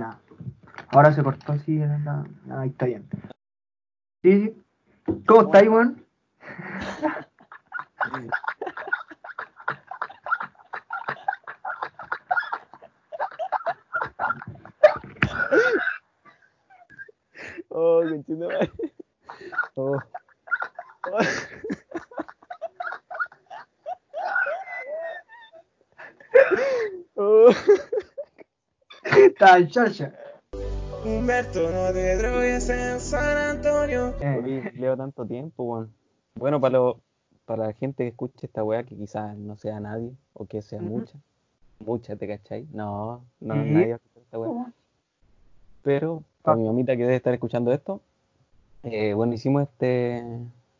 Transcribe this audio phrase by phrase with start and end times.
[0.00, 0.20] nada.
[0.90, 3.06] Ahora se cortó así, nada, nada, ahí está bien.
[4.22, 4.56] Sí.
[5.26, 6.04] ¿Cómo estáis, weón?
[17.76, 18.48] Oh, qué chido.
[19.74, 19.98] Oh.
[21.10, 21.18] Oh.
[27.16, 27.54] Oh.
[29.68, 30.12] Chacha.
[31.04, 34.14] Humberto, no te drogues en San Antonio.
[34.22, 35.92] Eh, leo tanto tiempo, weón.
[36.36, 37.00] Bueno, para lo,
[37.44, 40.80] para la gente que escuche esta weá, que quizás no sea nadie, o que sea
[40.80, 41.18] mucha,
[41.78, 42.66] mucha, ¿te cachai?
[42.72, 44.72] No, no nadie va a escuchar esta weá.
[45.82, 48.00] Pero, para mi mamita que debe estar escuchando esto,
[48.82, 50.24] eh, bueno, hicimos este,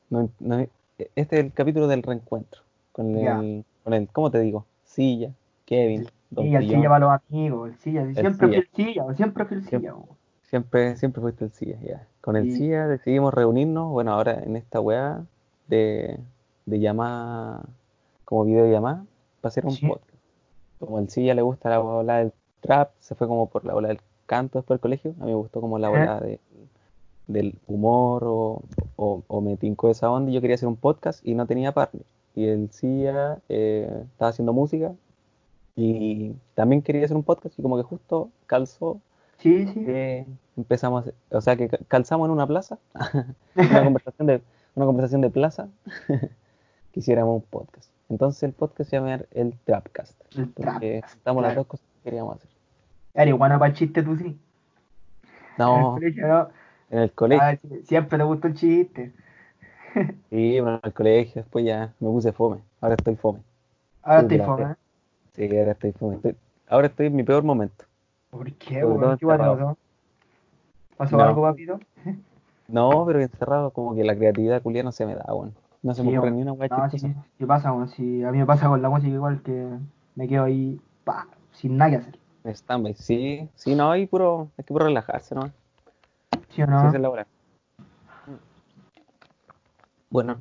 [0.08, 4.64] no- no- este es el capítulo del reencuentro, con el, con el, ¿cómo te digo?
[4.84, 5.30] Silla,
[5.66, 6.08] Kevin,
[6.42, 8.04] Sí, el silla para los amigos, el silla.
[8.14, 8.58] Siempre fui silla.
[8.58, 9.94] el silla, o siempre fui el silla.
[10.42, 12.06] Siempre, siempre fuiste el CIA, ya.
[12.20, 12.58] Con el Sí.
[12.58, 15.24] CIA decidimos reunirnos, bueno, ahora en esta weá
[15.68, 16.18] de,
[16.66, 17.62] de llamada,
[18.24, 19.04] como videollamada,
[19.40, 19.86] para hacer un Sí.
[19.86, 20.10] podcast.
[20.78, 23.88] Como el CIA le gusta la ola del trap, se fue como por la ola
[23.88, 26.38] del canto después del colegio, a mí me gustó como la ola de,
[27.26, 28.62] del humor o,
[28.96, 31.72] o, o me tincó esa onda y yo quería hacer un podcast y no tenía
[31.72, 32.04] partner.
[32.36, 34.92] Y el CIA eh, estaba haciendo música
[35.76, 39.00] y también quería hacer un podcast y como que justo calzó
[39.38, 39.84] Sí, sí.
[39.84, 42.78] que empezamos, a hacer- o sea, que ca- calzamos en una plaza,
[43.56, 44.42] una conversación de,
[44.74, 45.68] una conversación de plaza,
[46.92, 47.90] que hiciéramos un podcast.
[48.08, 52.36] Entonces el podcast se llama el Trapcast, El porque juntamos las dos cosas que queríamos
[52.36, 52.50] hacer.
[53.14, 54.24] Eres bueno para el chiste, tú sí.
[54.26, 56.48] En el No, colegio, ¿no?
[56.90, 59.12] en el colegio, Ah, siempre te gustó el chiste.
[60.30, 63.40] sí, bueno, en el colegio, después ya me puse fome, ahora estoy fome.
[64.02, 64.74] Ahora estoy fome.
[65.34, 65.90] Sí, ahora estoy.
[65.90, 66.36] Estoy-
[66.68, 67.84] ahora estoy en mi peor momento.
[68.30, 69.18] ¿Por qué, weón?
[69.18, 69.76] ¿Qué pasó?
[70.96, 71.24] ¿Pasó No.
[71.24, 71.80] algo, papito?
[72.66, 75.52] No, pero encerrado como que la creatividad culiana no se me da, bueno.
[75.82, 76.36] No se me Sí, ocurre weón.
[76.36, 77.88] ni una weá No, sí, sí pasa, weón.
[77.88, 79.68] Sí, a mí me pasa con la música igual que
[80.14, 82.18] me quedo ahí, pa, sin nada que hacer.
[82.44, 82.94] Stand-by.
[82.94, 85.42] Sí, sí, no, hay puro, hay que puro relajarse, ¿no?
[86.48, 86.78] ¿Sí o Sí, no?
[86.78, 87.26] esa es la hora.
[90.08, 90.38] Bueno,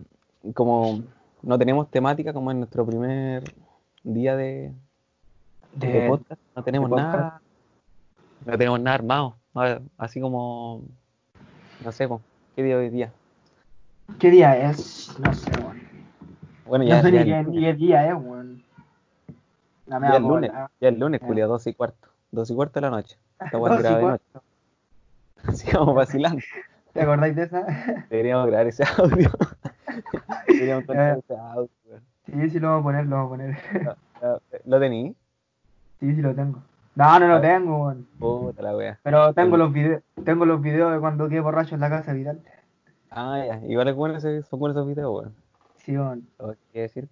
[0.53, 1.01] como
[1.41, 3.43] no tenemos temática como en nuestro primer
[4.03, 4.73] día de,
[5.73, 7.13] de De- podcast, no tenemos podcast.
[7.13, 7.41] nada,
[8.45, 9.35] no tenemos nada armado,
[9.97, 10.81] así como,
[11.83, 12.07] no sé,
[12.55, 13.11] ¿qué día hoy día?
[14.19, 15.17] ¿Qué día es?
[15.19, 15.81] No sé, weón.
[16.65, 18.63] Bueno, No ya, sé ya ni qué, el ni lunes, qué día es, weón.
[19.87, 21.27] Ya el lunes, ya el lunes, Ya.
[21.27, 23.17] Julia, dos y cuarto, dos y cuarto de la noche.
[23.45, 26.41] Y graba de noche, como vacilando.
[26.93, 27.65] ¿Te acordáis de esa?
[28.09, 29.31] Deberíamos grabar ese audio.
[30.47, 31.19] Deberíamos contar Eh.
[31.19, 31.69] ese audio.
[31.85, 32.03] weón.
[32.25, 33.57] Sí, sí lo vamos a poner, lo vamos a poner.
[34.65, 35.15] ¿Lo tení?
[35.99, 36.61] Sí, sí lo tengo.
[36.95, 37.41] No, no lo ver.
[37.41, 38.07] tengo, weón.
[38.19, 38.99] Puta la wea.
[39.03, 42.39] Pero tengo los videos, tengo los videos de cuando quedé borracho en la casa vital.
[43.09, 43.61] Ah, ya.
[43.67, 45.33] Igual es bueno ese, son buenos esos videos, weón.
[45.77, 46.27] Sí, weón.
[46.37, 47.09] ¿O ¿Qué decir?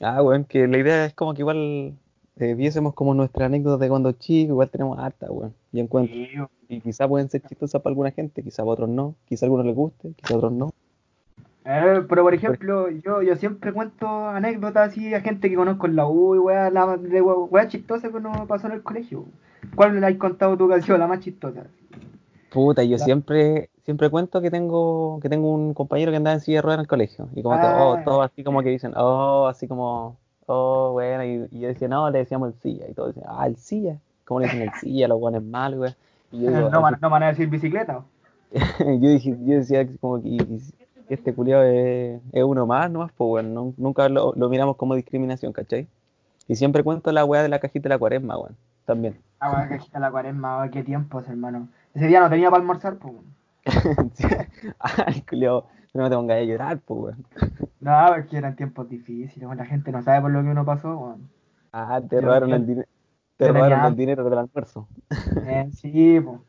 [0.00, 1.94] Ah, weón, que la idea es como que igual
[2.36, 5.54] eh, viésemos como nuestra anécdota de cuando chicos, igual tenemos harta, weón.
[5.72, 6.14] Y encuentro.
[6.14, 6.30] Sí.
[6.68, 9.66] Y quizá pueden ser chistosas para alguna gente, quizá para otros no, quizá a algunos
[9.66, 10.72] les guste, quizá a otros no.
[11.68, 15.96] Eh, pero por ejemplo, yo, yo siempre cuento anécdotas así a gente que conozco en
[15.96, 19.24] la U y weá, la, de weá, chistosa que uno pasó en el colegio.
[19.74, 21.64] ¿Cuál le has contado tú que ha sido la más chistosa?
[22.52, 26.40] Puta, yo La- siempre, siempre cuento que tengo, que tengo un compañero que andaba en
[26.40, 27.28] silla de ruedas en el colegio.
[27.34, 28.02] Y como oh, Ah.
[28.04, 30.16] todo así como que dicen, oh, así como,
[30.46, 32.86] oh, bueno, y, y yo decía, no, le decíamos el silla.
[32.88, 33.96] Y todos decían, ah, el silla.
[34.24, 35.08] ¿Cómo le dicen el silla?
[35.08, 35.94] Los guanes malos, weón.
[36.30, 38.02] Y yo digo, no, "Ay, van, no van a decir bicicleta.
[38.78, 40.28] yo dije, yo decía como que
[41.08, 44.94] este culiao es, es uno más nomás, pues bueno, nun- nunca lo, lo miramos como
[44.94, 45.86] discriminación, ¿cachai?
[46.48, 49.16] Y siempre cuento la weá de la cajita de la cuaresma, weón, también.
[49.40, 51.68] Ah, weá, cajita la cuaresma, qué tiempos, hermano.
[51.94, 53.14] Ese día no tenía para almorzar, pues.
[53.14, 53.26] weón.
[54.78, 57.26] Ay, culiao, no te pongas a llorar, pues weón.
[57.80, 59.58] No, porque eran tiempos difíciles, weón.
[59.58, 61.28] La gente no sabe por lo que uno pasó, weón.
[61.72, 62.88] Ah, te robaron el dinero.
[63.36, 64.88] Te robaron el dinero del almuerzo.
[65.46, 66.40] Eh, sí, pues.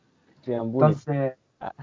[0.46, 1.34] Entonces.
[1.60, 1.74] Ah.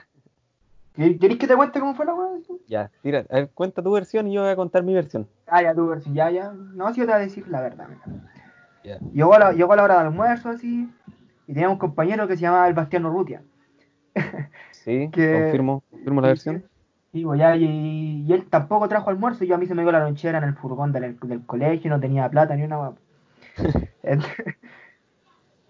[0.96, 2.28] ¿Quer- ¿Queréis que te cuente cómo fue la weá?
[2.66, 5.26] Ya, tira, a ver, cuenta tu versión y yo voy a contar mi versión.
[5.46, 6.52] Ah, ya tu versión, ya, ya.
[6.52, 7.88] No, si yo te voy a decir la verdad.
[8.84, 8.98] Ya.
[9.12, 10.90] Llegó la, llegó la hora del almuerzo, así,
[11.46, 13.42] y tenía un compañero que se llamaba el Bastiano Rutia.
[14.72, 16.64] Sí, Que- confirmo, confirmo la versión.
[17.12, 19.82] Sí, pues ya, y, y él tampoco trajo almuerzo, y yo a mí se me
[19.82, 22.92] dio la lonchera en el furgón del, del colegio, no tenía plata ni una.
[24.02, 24.56] Entonces,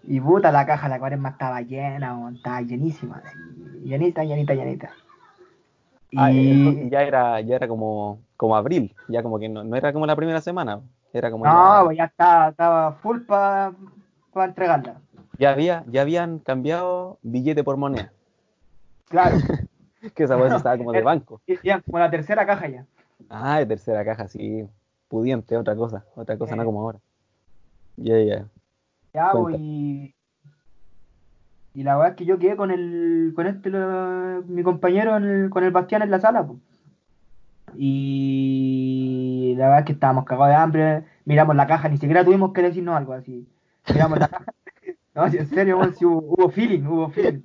[0.07, 3.37] Y puta, la caja, la cuaresma estaba llena, estaba llenísima, así,
[3.83, 4.91] llenita, llenita, llenita.
[6.15, 9.75] Y Ah, entonces ya era, ya era como, como abril, ya como que no, no
[9.75, 10.79] era como la primera semana,
[11.11, 13.73] era como no, ya- pues ya estaba, estaba full para
[14.45, 14.95] entregarla.
[15.37, 18.11] ya, había, ya habían cambiado billete por moneda.
[19.09, 19.37] Claro.
[20.15, 21.41] Que esa sí estaba como de banco.
[21.47, 22.85] Y- Ya, como la tercera caja ya.
[23.29, 24.65] Ah, de tercera caja, sí.
[25.09, 26.05] Pudiente, otra cosa.
[26.15, 26.57] Otra cosa, Eh.
[26.57, 26.99] no como ahora.
[27.97, 28.45] Ya, ya.
[29.13, 30.13] Ya, pues, y.
[31.75, 33.33] Y la verdad es que yo quedé con el.
[33.35, 36.59] con este lo- mi compañero el- con el Bastián en la sala, pues.
[37.77, 41.03] Y la verdad es que estábamos cagados de hambre.
[41.25, 43.47] Miramos la caja, ni siquiera tuvimos que decirnos algo así.
[43.93, 44.45] Miramos la caja.
[45.15, 47.39] No, si en serio, weón, si hubo, hubo feeling, hubo feeling.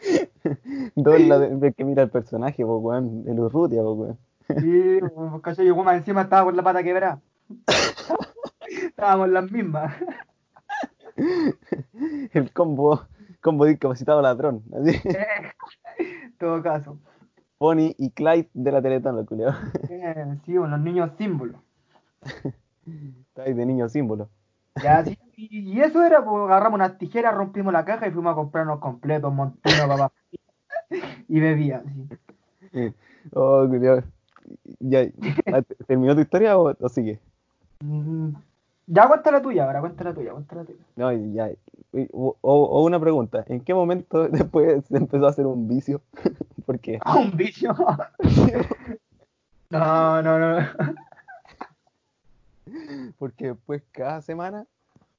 [0.96, 3.22] Dos la de, que mira el personaje, po, weón.
[3.28, 4.18] El Urrutia, po, weón.
[4.48, 4.98] Y,
[5.40, 5.56] pues.
[5.58, 7.20] Yo más encima estaba con la pata quebrada.
[8.82, 9.94] Estábamos las mismas.
[12.32, 13.06] El combo,
[13.40, 14.62] combo discapacitado ladrón.
[14.78, 15.00] Así.
[16.38, 16.98] Todo caso.
[17.58, 19.56] Bonnie y Clyde de la Teletón, los culiados.
[19.90, 21.60] Eh, sí, los niños símbolos.
[23.36, 24.28] Ahí de niño símbolo.
[24.82, 28.36] Ya, sí, y, eso era, pues agarramos unas tijeras, rompimos la caja y fuimos a
[28.36, 30.12] comprarnos completos, montuno, papá.
[31.28, 31.82] Y bebía,
[32.72, 32.94] sí.
[33.32, 33.68] Oh.
[34.78, 35.00] Ya,
[35.52, 37.20] ah, ¿Terminó tu historia o, o sigue?
[38.90, 40.78] Ya cuenta la tuya, ahora cuenta la tuya, cuenta la tuya.
[40.96, 41.50] No, ya.
[42.12, 46.00] O, o- o una pregunta, ¿en qué momento después se empezó a hacer un vicio?
[46.66, 47.74] Porque Ah, un vicio.
[49.70, 50.66] No, no, no.
[53.18, 54.66] porque después cada semana,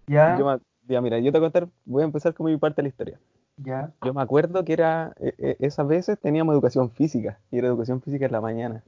[0.07, 2.57] Ya, yo me- ya mira, yo te voy a contar, voy a empezar con mi
[2.57, 3.19] parte de la historia.
[3.57, 3.91] ya.
[4.03, 8.01] Yo me acuerdo que era, e- e- esas veces teníamos educación física, y era educación
[8.01, 8.83] física en la mañana.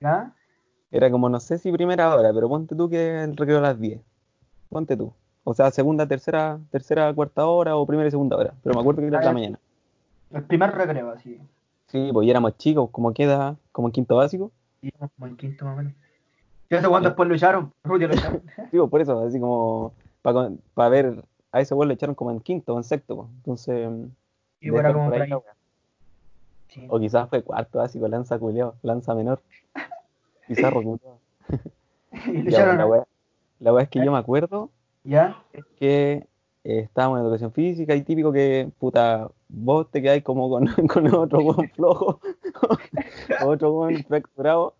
[0.00, 0.32] ¿Ya?
[0.90, 3.78] Era como, no sé si primera hora, pero ponte tú que el recreo a las
[3.78, 4.00] 10.
[4.68, 5.12] Ponte tú.
[5.44, 8.54] O sea, segunda, tercera, tercera, cuarta hora o primera y segunda hora.
[8.62, 9.58] Pero me acuerdo que era la mañana.
[10.32, 11.40] El primer recreo, así.
[11.86, 14.50] Sí, pues ya éramos chicos, como queda, como en quinto básico.
[14.82, 15.92] Y íbamos como en quinto más o menos.
[16.68, 17.72] Yo sé cuándo después lo echaron.
[17.84, 18.42] Rudy lo echaron.
[18.70, 19.92] Sí, pues por eso, así como,
[20.22, 23.14] para ver, a ese vuelo lo echaron como en quinto o en sexto.
[23.16, 23.28] pues.
[23.36, 23.88] Entonces,
[24.60, 25.32] Y debe era como por por ahí.
[26.68, 26.86] Sí.
[26.90, 29.40] O quizás fue cuarto básico, lanza culeo, lanza menor.
[30.48, 31.18] Pizarro culiao.
[32.26, 33.06] Y lo echaron.
[33.60, 34.70] La wea es que yo me acuerdo
[35.04, 35.42] ¿Ya?
[35.52, 36.26] es que
[36.64, 41.14] eh, estábamos en educación física y típico que, puta, vos te quedáis como con, con
[41.14, 42.20] otro buen flojo,
[43.44, 44.74] otro buen fracturado,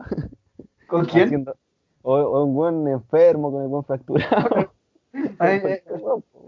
[0.89, 1.25] ¿Con quién?
[1.27, 1.57] haciendo-
[2.03, 4.73] o, o un buen enfermo con el buen fracturado.
[5.41, 5.83] Ay, eh,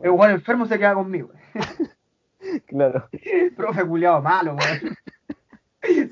[0.03, 1.31] El weón enfermo se queda conmigo.
[2.67, 3.09] claro,
[3.57, 4.97] Profe culiado malo, weón.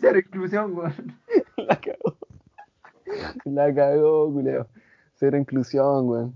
[0.01, 0.93] Cero inclusión, weón.
[1.57, 2.17] la cagó.
[3.45, 4.67] La cagó, culeo.
[5.19, 6.35] Cero inclusión, weón.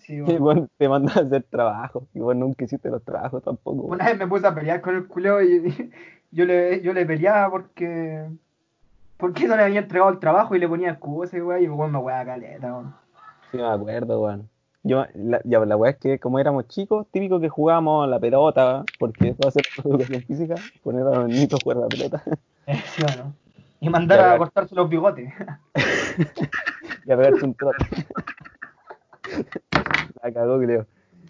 [0.00, 0.38] Sí, Y weón.
[0.40, 2.06] bueno, te mandan a hacer trabajo.
[2.14, 3.82] Y vos nunca hiciste los trabajos tampoco.
[3.82, 5.90] Una vez me puse a pelear con el culiao y
[6.30, 8.26] yo le, yo le peleaba porque.
[9.16, 11.92] Porque no le había entregado el trabajo y le ponía excusas y weón, y weón
[11.92, 12.94] me weá caleta, weón.
[13.50, 14.48] Sí, me acuerdo, weón.
[14.82, 18.18] Yo, la, ya, la weá es que como éramos chicos, típico que jugábamos a la
[18.18, 21.88] pelota, porque después de hacer educación física, poner a los niños a jugar a la
[21.88, 22.22] pelota
[22.86, 23.34] ¿Sí o no?
[23.80, 24.38] Y mandar a ya.
[24.38, 25.32] cortarse los bigotes.
[27.06, 27.84] y a pegarse un trote.
[30.22, 30.86] La cagó, creo.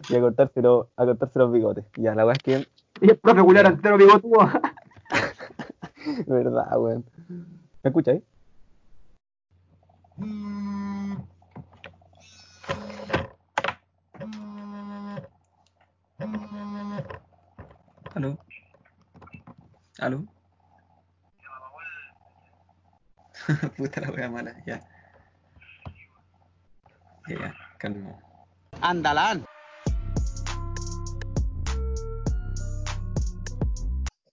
[0.08, 1.84] Y a cortarse, los- a cortarse los bigotes.
[1.96, 2.66] Ya, la weá es que,
[3.00, 4.38] Y el profe culiao era entero bigotudo.
[6.26, 7.04] verdad, weón.
[7.82, 8.22] ¿Me escucháis?
[18.14, 18.38] ¿Aló?
[19.98, 20.24] ¿Aló?
[23.76, 24.80] Puta la wea mala, ya.
[27.28, 28.18] Ya, ya, calma.
[28.80, 29.44] Andalán.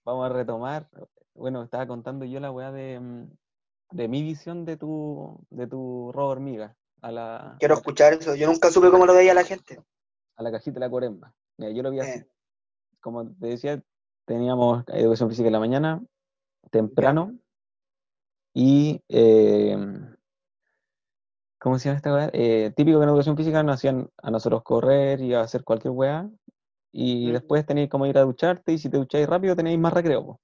[0.06, 0.90] Vamos a retomar.
[1.36, 3.30] Bueno, estaba contando yo la weá de, mm,
[3.92, 8.36] de mi visión de tu, de tu robo hormiga a la, Quiero escuchar eso.
[8.36, 9.82] Yo nunca supe cómo lo veía la gente.
[10.36, 11.34] a la cajita de la cuaresma.
[11.58, 12.20] Mira, yo lo vi así.
[12.20, 12.28] Eh.
[13.02, 13.82] Como te decía,
[14.26, 16.04] teníamos educación física en la mañana,
[16.72, 17.38] temprano,
[18.60, 19.78] y eh,
[21.60, 22.32] ¿cómo se llama esta weá?
[22.34, 26.28] Eh, típico que en educación física nos hacían a nosotros correr y hacer cualquier weá,
[26.92, 30.26] y después tenéis como ir a ducharte, y si te ducháis rápido tenéis más recreo,
[30.26, 30.42] po.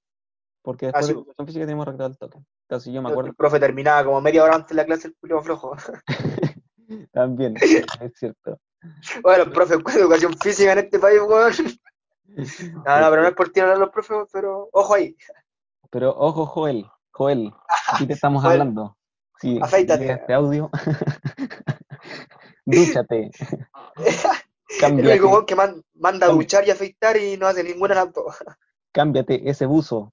[0.62, 2.38] porque después Ah, sí, de educación física tenemos recreo al toque.
[2.68, 5.16] Entonces yo me acuerdo El profe terminaba como media hora antes de la clase el
[5.16, 5.74] culo flojo.
[7.12, 7.56] también,
[8.00, 8.60] es cierto.
[9.24, 11.52] Bueno, profes de educación física en este país, weón.
[12.86, 15.16] No, no, pero no es por tirar a los profes, pero ojo ahí.
[15.90, 16.84] Pero ojo, Joel,
[17.16, 17.52] Joel,
[17.92, 18.96] aquí te estamos Joel, hablando.
[19.40, 20.10] Sí, afeítate.
[20.12, 20.70] este audio.
[22.66, 23.30] Dúchate.
[23.96, 28.04] El Cámbiate, único weón que man- manda a duchar y afeitar y no hace ninguna
[28.06, 28.34] dos.
[28.92, 30.12] cámbiate ese buzo.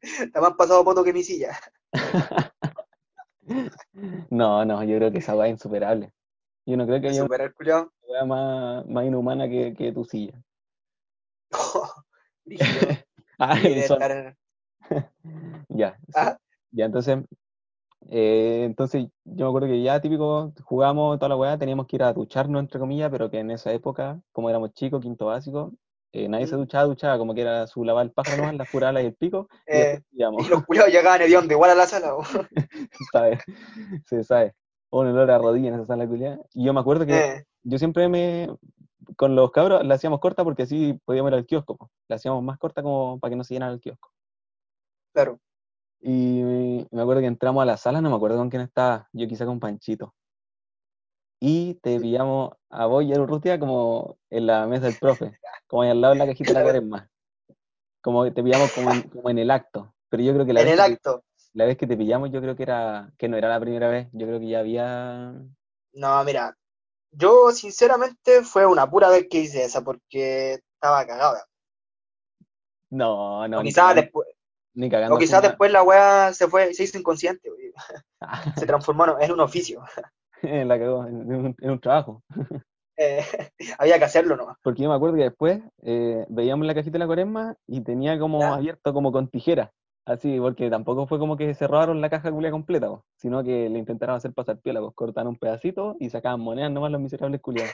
[0.00, 1.56] Está más pasado poto que mi silla.
[4.30, 6.12] No, no, yo creo que esa weá es insuperable.
[6.66, 7.92] Yo no creo que haya el culiao.
[8.08, 10.42] weá más, más inhumana que, que tu silla.
[12.44, 12.96] Brígido.
[13.38, 14.36] Ah, Y de son- estar
[15.68, 15.96] Ya.
[16.14, 16.36] Ah.
[16.72, 17.18] Ya, entonces,
[18.08, 22.02] eh, entonces yo me acuerdo que ya típico jugamos toda la weá, teníamos que ir
[22.02, 25.72] a ducharnos, entre comillas, pero que en esa época, como éramos chicos, quinto básico,
[26.12, 28.88] eh, nadie se duchaba, duchaba, como que era su lavar el pájaro nomás, las puras
[28.88, 32.16] alas y el pico, y Eh, y los culiados llegaban hediondos igual a la sala.
[32.16, 32.22] po.
[33.12, 33.38] ¿sabes?
[34.06, 34.54] Se sabe.
[34.90, 36.40] Un olor a rodilla en esa sala culiada.
[36.52, 38.48] Y yo me acuerdo que Eh, yo siempre me,
[39.16, 41.90] con los cabros la hacíamos corta porque así podíamos ir al kiosco, po.
[42.08, 44.10] La hacíamos más corta como para que no se llenara el kiosco.
[45.12, 45.40] Claro.
[46.02, 49.26] Y me acuerdo que entramos a la sala, no me acuerdo con quién estaba, yo
[49.28, 50.14] quizá con Panchito.
[51.40, 55.82] Y te pillamos a vos y a Urrutia como en la mesa del profe, como
[55.82, 57.10] ahí al lado de la cajita de la cuaresma.
[58.02, 59.94] Como que te pillamos como en, como en el acto.
[60.10, 61.24] Pero yo creo que la En vez el que te- acto.
[61.54, 64.08] la vez que te pillamos, yo creo que era, que no era la primera vez,
[64.12, 65.34] yo creo que ya había.
[65.92, 66.56] No, mira.
[67.12, 71.38] Yo, sinceramente, fue una pura vez que hice esa porque estaba cagado.
[72.90, 74.28] No, no, o quizás cagando, después,
[74.74, 77.72] ni cagando o quizás después la weá se fue, se hizo inconsciente, güey.
[78.56, 79.82] se transformó en- un oficio.
[80.42, 82.22] la cagó en un, en un trabajo.
[83.02, 83.24] Eh,
[83.78, 84.58] había que hacerlo nomás.
[84.62, 88.18] Porque yo me acuerdo que después eh, veíamos la cajita de la cuaresma y tenía
[88.18, 89.72] como abierto como con tijera.
[90.04, 94.16] Así, porque tampoco fue como que cerraron la caja culia completa, sino que le intentaron
[94.16, 97.72] hacer pasar piola, pues cortaron un pedacito y sacaban monedas nomás los miserables culiados.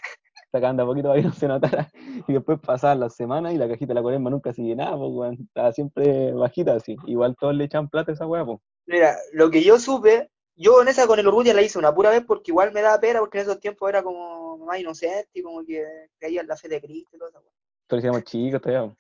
[0.57, 1.91] Sacaban de a poquito para que no se notara.
[2.27, 5.11] Y después pasaban las semanas y la cajita de la cuaresma nunca se llenaba, pues,
[5.13, 5.35] weón.
[5.35, 6.97] Estaba siempre bajita así.
[7.07, 8.59] Igual todos le echaban plata a esa weá, pues.
[8.87, 12.11] Mira, lo que yo supe, yo en esa con el Urrutia la hice una pura
[12.11, 15.43] vez porque igual me daba pena porque en esos tiempos era como más inocente y
[15.43, 15.85] como que
[16.19, 17.43] creía en la fe de Cristo y todo eso.
[17.87, 18.89] Pero éramos chicos todavía.
[18.89, 18.97] po.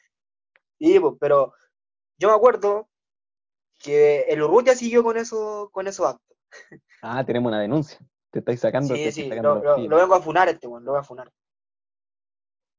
[0.78, 1.54] Sí, pues, pero
[2.18, 2.88] yo me acuerdo
[3.78, 6.36] que el Urrutia siguió con eso, con esos actos.
[7.02, 7.98] Ah, tenemos una denuncia.
[8.30, 11.04] Te estáis sacando, Sí, sí, sacando lo, vengo a funar este, weón, lo voy a
[11.04, 11.30] funar.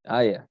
[0.08, 0.48] Ah, ya.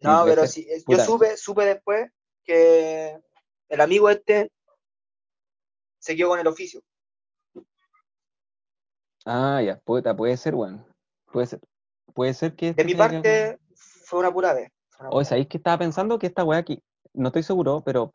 [0.00, 0.48] No, pero ser.
[0.50, 0.98] sí, es- Puta.
[0.98, 2.10] yo supe, supe después
[2.44, 3.20] que
[3.68, 4.50] el amigo este
[5.98, 6.80] se quedó con el oficio.
[9.24, 10.84] Ah, ya, puta, puede ser, weón.
[11.32, 11.60] Puede ser.
[12.14, 14.70] Puede ser que De este mi haya quedado- parte, fue una pura vez.
[14.98, 15.28] una pura vez.
[15.28, 18.14] ¿sabéis que estaba pensando que esta weá aquí, no estoy seguro, pero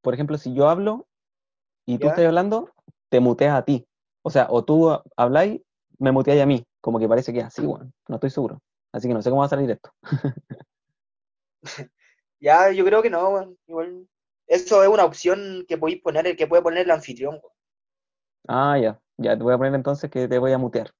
[0.00, 1.06] por ejemplo, si yo hablo
[1.86, 2.10] y tú ¿Ya?
[2.10, 2.70] estás hablando,
[3.10, 3.86] te muteas a ti.
[4.22, 5.60] O sea, o tú habláis,
[5.98, 6.64] me muteáis a mí.
[6.80, 7.92] Como que parece que es así, weón.
[8.08, 8.60] No estoy seguro.
[8.94, 9.90] Así que no sé cómo va a salir esto.
[12.40, 13.58] Ya, yo creo que no, weón.
[13.66, 14.06] Igual,
[14.46, 17.52] eso es una opción que podéis poner, el que puede poner el anfitrión, weón.
[18.46, 19.00] Ah, ya.
[19.16, 20.92] Ya, te voy a poner entonces que te voy a mutear.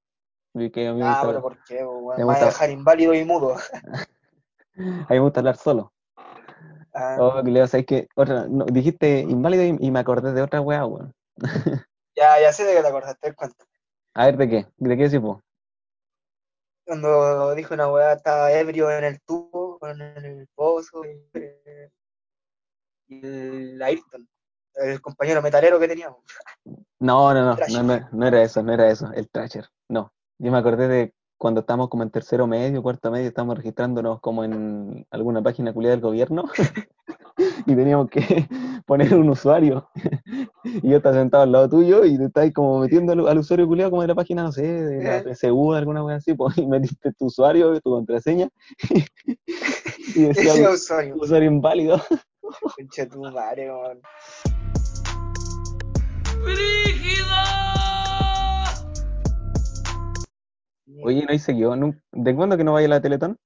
[0.54, 1.84] Y que a mí me Ah, pero ¿por qué,
[2.16, 3.56] me Me a dejar inválido y mudo.
[3.84, 5.92] a mí me gusta hablar solo.
[6.96, 8.08] Ah, Oh, que Leo, ¿sabes qué?
[8.14, 11.12] Otra, no, dijiste inválido y, y me acordé de otra weá, weón.
[12.16, 13.64] ya, ya sé de qué te acordaste, cuenta.
[14.14, 14.66] A ver, ¿de qué?
[14.76, 15.40] ¿De qué sí, po?
[16.85, 21.91] Cuando dijo una weá, estaba ebrio en el tubo, en el pozo, y, eh,
[23.09, 24.29] el Ayrton,
[24.75, 26.19] el compañero metalero que teníamos.
[26.99, 30.12] No, no, no, no, no, no era eso, no era eso, el Trasher, no.
[30.38, 34.45] Yo me acordé de cuando estábamos como en tercero medio, cuarto medio, estábamos registrándonos como
[34.45, 36.45] en alguna página culiada del gobierno
[37.66, 38.20] y teníamos que
[38.87, 39.88] poner un usuario
[40.64, 43.66] y yo estaba sentado al lado tuyo y te estabas como metiendo al, al usuario
[43.66, 45.23] culiado como de la página, no sé, de la Eh.
[45.25, 48.49] PSU, de alguna cosa así, pues, y metiste tu usuario, tu contraseña
[50.14, 51.16] y decía Ese usuario.
[51.16, 52.00] usuario inválido.
[52.76, 54.00] Concha tu madre, weón.
[61.02, 61.75] Oye, ¿no hay seguido?
[62.12, 63.38] ¿De cuándo que no vaya a la Teletón?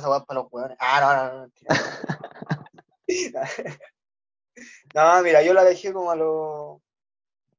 [0.00, 0.76] No, para los weones.
[0.80, 1.52] Ah, no, no, no.
[4.94, 6.80] No, mira, yo la dejé como a los.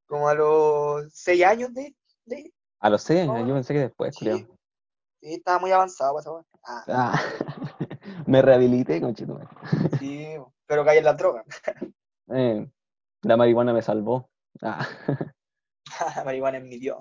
[0.07, 1.95] como a los 6 años de.
[2.25, 4.39] de A los seis años, No, yo pensé que después, sí, culiao.
[4.39, 6.31] sí, estaba muy avanzado para.
[6.65, 7.23] Ah, Ah,
[8.27, 9.47] me rehabilité, conchetumare.
[9.99, 10.37] sí,
[10.67, 11.45] pero caí en la droga.
[12.29, 12.69] Eh,
[13.23, 14.29] la marihuana me salvó.
[14.63, 14.85] Ah,
[16.25, 16.99] Marihuana es mi dios.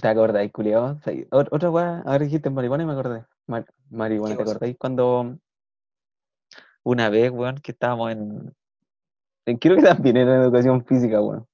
[0.00, 0.98] ¿Te acordáis, culiao?
[1.04, 3.24] Sí, ot- Otra weá, ahora dijiste marihuana y me acordé.
[3.46, 4.52] Mar- marihuana, ¿Qué ¿te cosa?
[4.56, 5.36] acordáis cuando
[6.84, 8.54] una vez, weón, que estábamos en...
[9.46, 11.46] en- Creo que también era en educación física, weón.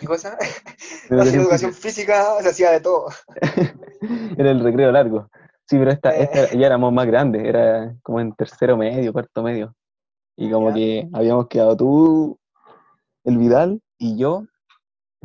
[0.00, 0.36] ¿Qué cosa?
[1.10, 3.06] En educación física se hacía de todo.
[4.38, 5.28] Era el recreo largo.
[5.66, 6.22] Sí, pero esta, Eh.
[6.22, 9.74] esta ya éramos más grandes, era como en tercero medio, cuarto medio.
[10.36, 10.74] Y como Ya.
[10.74, 12.38] que habíamos quedado tú,
[13.24, 14.44] el Vidal y yo.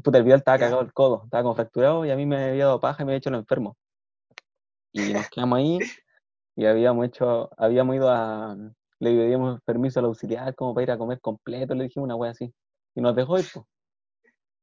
[0.02, 2.66] Puta, el Vidal estaba cagado el codo, estaba como fracturado y a mí me había
[2.66, 3.78] dado paja y me había hecho lo enfermo.
[4.92, 5.80] Y nos quedamos ahí
[6.56, 8.56] y habíamos hecho, habíamos ido a,
[9.00, 12.32] le pedíamos permiso al auxiliar como para ir a comer completo, le dijimos una wea
[12.32, 12.54] así.
[12.96, 13.68] Y nos dejó ir, po.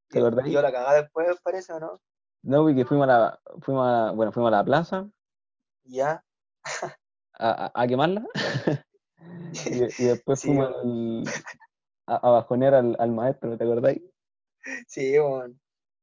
[0.09, 0.47] ¿Te acordás?
[0.47, 2.01] dio la cagada después, parece, ¿o no?
[2.43, 5.09] No, porque fuimos a la, fuimos a, bueno, fuimos a la plaza
[5.85, 6.25] Ya.
[7.35, 8.25] a, a- a quemarla
[9.53, 11.25] y, y después Sí, fuimos al-
[12.07, 14.03] a, a bajonear al, al maestro, ¿te acordáis?
[14.87, 15.55] Sí, bueno.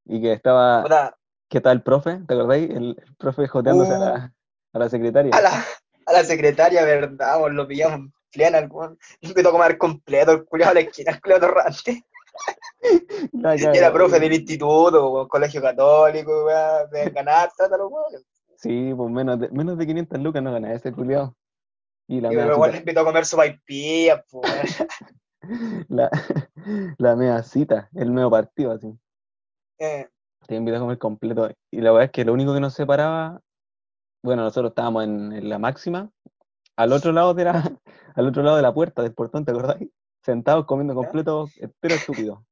[0.06, 1.16] Y que estaba,
[1.50, 2.22] ¿qué tal el profe?
[2.28, 2.70] ¿Te acordáis?
[2.70, 4.00] El, el profe joteándose a, Uh.
[4.00, 4.34] la,
[4.74, 5.36] a la secretaria.
[5.36, 5.66] a la,
[6.06, 7.40] a la secretaria, ¿verdad?
[7.40, 7.56] weón?
[7.56, 8.98] lo pillamos en weón.
[9.22, 12.04] Empezó a comer completo, el culiado a la esquina, el culiado torrante.
[13.34, 18.24] Y era profe del instituto, weón, colegio católico, weón, de ganar, trátalo, weón.
[18.58, 21.36] Sí, pues menos de, menos de 500 lucas no gana ese culiao.
[22.08, 24.44] Y la Y luego le invitó a comer y pilla, pues.
[25.89, 26.10] la,
[26.98, 28.94] la mea cita, el medio partido así.
[29.79, 30.08] Eh,
[30.48, 31.50] Te invitó a comer completo.
[31.72, 33.41] Y la verdad es que lo único que nos separaba,
[34.24, 36.10] bueno, nosotros estábamos en, en la máxima,
[36.75, 37.51] al otro lado de la,
[38.15, 39.89] al otro lado de la puerta del portón, ¿te acordáis?
[40.24, 41.48] Sentados comiendo completo,
[41.79, 42.44] pero estúpido.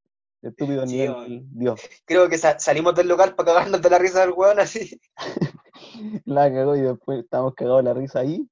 [0.41, 1.43] Estúpido Sí, nivel.
[1.51, 1.81] Dios.
[2.05, 4.99] creo que sa- salimos del local para cagarnos de la risa del weón así.
[6.25, 8.47] La cagó y después estábamos cagados de la risa ahí.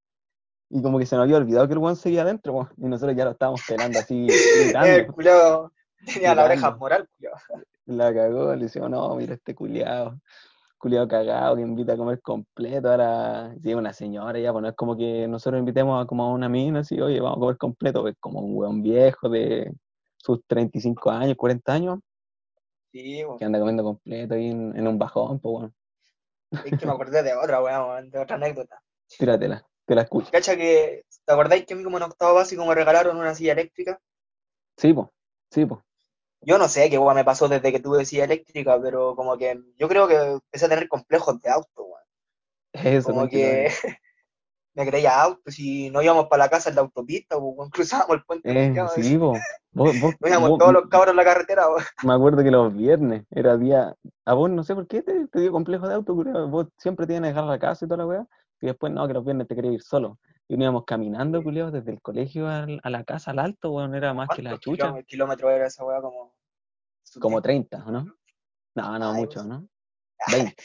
[0.69, 3.25] Y como que se nos había olvidado que el weón seguía adentro, y nosotros ya
[3.25, 5.13] lo estábamos pelando así, El gritando.
[5.13, 5.71] culiado
[6.05, 7.35] tenía la oreja moral, culiao.
[7.85, 10.17] La cagó, le decimos, no, mira este culiado,
[10.77, 12.89] culiado cagado que invita a comer completo.
[12.89, 16.31] Ahora llega una señora ya, pues no es como que nosotros invitemos a como a
[16.31, 19.69] una mina así, oye, vamos a comer completo, pues como un weón viejo de
[20.15, 21.99] sus 35 años, 40 años,
[22.93, 23.37] Sí, weón.
[23.37, 25.73] que anda comiendo completo ahí en, en un bajón, pues bueno,
[26.65, 28.79] Es que me acordé de otra, weón, de otra anécdota.
[29.19, 30.29] tíratela, te la escucho.
[30.31, 33.53] ¿Cacha que, ¿te acordáis que a mí como en octavo básico me regalaron una silla
[33.53, 33.99] eléctrica?
[34.77, 35.07] Sí, pues,
[35.51, 35.81] sí, pues.
[36.41, 39.59] Yo no sé qué weón me pasó desde que tuve silla eléctrica, pero como que
[39.77, 42.01] yo creo que empecé a tener complejos de auto, weón.
[42.73, 43.69] Eso, Como que
[44.75, 48.17] me creía auto, si no íbamos para la casa en la autopista, pues, weón, cruzábamos
[48.17, 49.33] el puente Eh, culiao, sí, po.
[49.73, 51.83] Vos, vos, Nos íbamos vos- todos los cabros en la carretera, weón.
[52.03, 53.95] me acuerdo que los viernes era día.
[54.25, 56.47] A vos no sé por qué te, te dio complejo de auto, culiao.
[56.49, 58.27] Vos siempre tienes que dejar la casa y toda la weá.
[58.63, 60.19] Y después no, que los viernes te querías ir solo.
[60.47, 61.43] Y nos íbamos caminando, Sí.
[61.43, 63.93] culiao, desde el colegio al- a la casa, al alto, weón.
[63.93, 65.03] Era más que la ¿Cuántos chucha.
[65.03, 65.99] kilómetros era esa weá?
[65.99, 66.33] Como,
[67.19, 67.43] Como 10?
[67.43, 68.05] 30, ¿o no?
[68.75, 69.45] No, no, Ay, mucho, pues.
[69.47, 69.67] ¿no?
[70.31, 70.55] 20.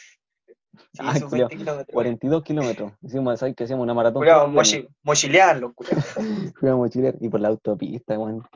[0.93, 1.93] Sí, Ay, sus culiao, 20 kilómetros.
[1.93, 2.93] 42 kilómetros.
[3.03, 4.23] Hicimos, ¿sabes que hacíamos una maratón?
[4.23, 4.49] Viernes.
[4.55, 6.17] mochi, mochilean los culiados.
[6.63, 8.47] A mochilear y por la autopista, weón.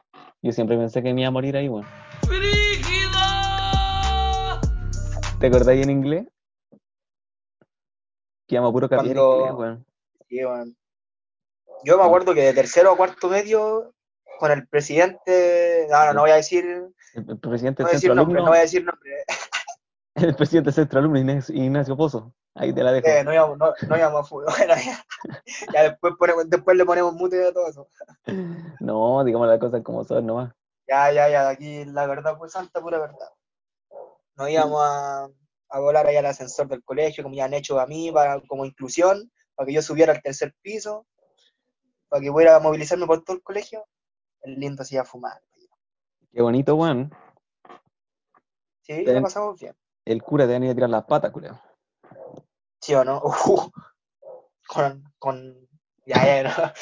[0.41, 1.85] Yo siempre pensé que me iba a morir ahí, weón.
[5.41, 6.27] ¿Te acordáis en inglés?
[8.53, 9.87] Que íbamos a puro Cuando- inglés, weón.
[10.29, 10.77] Sí, weón.
[11.85, 13.95] Yo me acuerdo que de tercero a cuarto medio,
[14.39, 17.95] con el presidente, no, no, no voy a decir, no El, el presidente voy del
[17.95, 19.11] a decir centro nombre, alumno, no voy a decir nombre.
[20.17, 22.35] el presidente centro alumno Ignacio, Ignacio Pozo.
[22.55, 23.09] Ahí te la dejo.
[23.09, 24.45] Eh, no íbamos, no, no íbamos a fútbol.
[24.59, 25.03] Bueno, ya,
[25.73, 27.89] ya después, ponemos- después le ponemos mute a todo eso.
[28.81, 30.53] No, digamos las cosas como son nomás.
[30.87, 33.31] Ya, ya, ya, aquí la verdad fue santa, pura verdad.
[34.37, 35.29] Nos íbamos a,
[35.73, 38.65] a volar allá al ascensor del colegio, como ya han hecho a mí, para, como
[38.65, 41.07] inclusión, para que yo subiera al tercer piso,
[42.09, 43.87] para que pudiera movilizarme por todo el colegio.
[44.43, 45.41] El lindo se iba a fumar.
[46.33, 47.11] Qué bonito, weón.
[48.83, 49.75] Sí, la pasamos bien.
[50.05, 51.61] El cura te venía a tirar las patas, culeo.
[52.81, 53.23] ¿Sí o no?
[53.47, 53.71] Uh,
[54.67, 55.69] con, con,
[56.07, 56.73] ya, ya, no.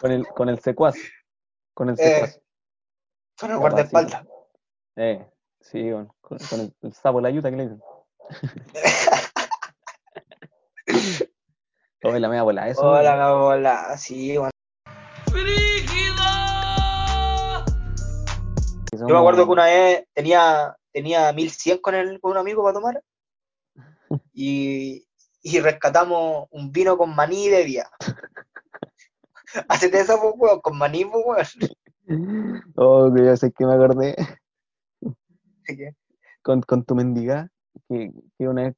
[0.00, 0.96] Con el, con el secuaz.
[1.72, 2.40] Con el Eh, secuaz.
[3.38, 4.26] Con el guardaespaldas.
[4.96, 5.30] Eh,
[5.70, 5.90] sí.
[5.90, 7.82] Con, con el, el sapo de la ayuda que le dicen.
[12.04, 12.82] Oye, la media bola, eso.
[12.82, 13.38] Hola, weón.
[13.38, 13.96] mi hola.
[13.96, 14.50] Sí, bueno.
[18.92, 22.74] Yo me acuerdo que una vez tenía, tenía 1100 con, el, con un amigo para
[22.74, 23.02] tomar
[24.32, 25.06] y,
[25.42, 27.88] y rescatamos un vino con maní de día.
[29.68, 32.62] Hacete eso, pues, weón, con maní, pues, weón.
[32.76, 34.14] Oh, que ya sé que me acordé.
[36.42, 37.50] Con, con tu mendiga.
[37.88, 38.74] Que, que una vez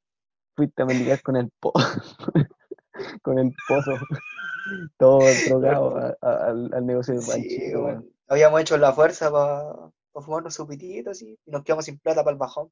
[0.57, 1.73] fuiste a mendigar con el po
[3.23, 3.93] con el pozo.
[4.99, 7.85] Todo drogado a- a- al, al negocio del Sí, ranchito, weón.
[7.85, 8.11] weón.
[8.29, 9.91] Habíamos hecho la fuerza para
[10.25, 12.71] fumarnos su pitito así, y nos quedamos sin plata para el bajón.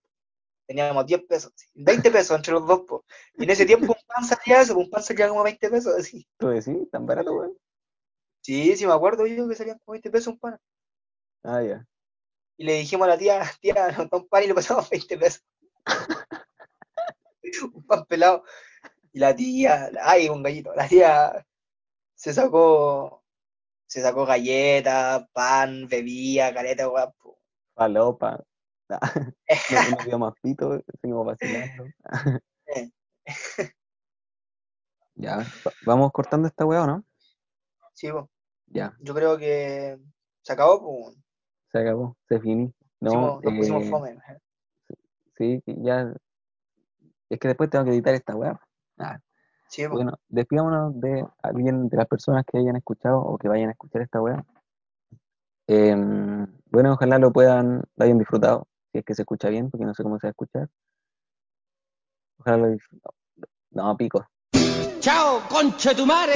[0.66, 3.04] Teníamos 10 pesos, así, 20 pesos entre los dos, po.
[3.36, 6.26] Y en ese tiempo un pan salía eso, un pan salía como 20 pesos, así.
[6.38, 6.90] ¿Tú decís?
[6.90, 7.52] ¿Tan barato, weón?
[8.40, 10.58] Sí, sí, me acuerdo yo que salían como 20 pesos un pan.
[11.42, 11.86] Ah, ya.
[12.56, 15.18] Y le dijimos a la tía, tía, nos da un pan y le pasamos 20
[15.18, 15.42] pesos.
[17.74, 18.44] un pan pelado.
[19.12, 21.46] Y la tía, ay, un gallito, la tía
[22.16, 23.22] se sacó,
[23.86, 27.38] se sacó galletas, pan, bebía, caleta, guapo.
[27.74, 28.42] Palopa.
[29.70, 31.86] No, no dio más pito, seguimos vacilando.
[35.14, 37.04] Ya, va- vamos cortando esta weá, ¿o no?
[37.94, 38.28] Sí, po.
[38.66, 39.98] Ya, yo creo que
[40.42, 41.16] se acabó, pues.
[41.74, 42.72] Se acabó, se finí.
[43.00, 44.18] No, pusimos, nos pusimos eh, fome.
[45.36, 46.14] Sí, ya.
[47.28, 48.60] Es que después tengo que editar esta weá.
[48.98, 49.18] Ah,
[49.66, 53.72] Sí, bueno, despidámonos de alguien de las personas que hayan escuchado o que vayan a
[53.72, 54.44] escuchar esta weá.
[55.66, 59.84] Em, bueno, ojalá lo puedan, lo hayan disfrutado, si es que se escucha bien, porque
[59.84, 60.68] no sé cómo se va a escuchar.
[62.38, 63.10] Ojalá lo disfruten.
[63.72, 64.24] No, pico.
[65.00, 66.34] ¡Chao, conche tu madre!